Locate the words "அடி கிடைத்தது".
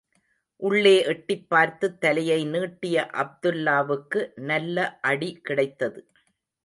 5.01-6.01